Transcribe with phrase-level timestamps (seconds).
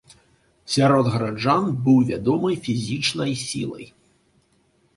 [0.75, 3.85] Сярод гараджан быў вядомы фізічнай сілай.